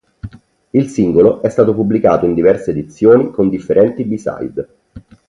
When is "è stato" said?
1.43-1.75